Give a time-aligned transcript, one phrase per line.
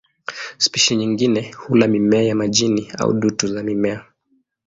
[0.57, 4.05] Spishi nyingine hula mimea ya majini au dutu za mimea.